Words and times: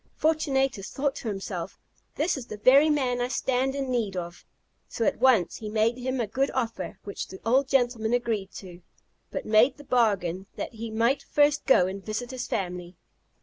Fortunatus 0.15 0.89
thought 0.89 1.13
to 1.17 1.27
himself, 1.27 1.77
"This 2.15 2.35
is 2.35 2.47
the 2.47 2.57
very 2.57 2.89
man 2.89 3.21
I 3.21 3.27
stand 3.27 3.75
in 3.75 3.91
need 3.91 4.17
of;" 4.17 4.43
so 4.89 5.05
at 5.05 5.19
once 5.19 5.57
he 5.57 5.69
made 5.69 5.95
him 5.99 6.19
a 6.19 6.25
good 6.25 6.49
offer, 6.55 6.97
which 7.03 7.27
the 7.27 7.39
old 7.45 7.67
gentleman 7.67 8.11
agreed 8.13 8.51
to, 8.53 8.81
but 9.29 9.45
made 9.45 9.77
the 9.77 9.83
bargain 9.83 10.47
that 10.55 10.73
he 10.73 10.89
might 10.89 11.21
first 11.21 11.67
go 11.67 11.85
and 11.85 12.03
visit 12.03 12.31
his 12.31 12.47
family. 12.47 12.95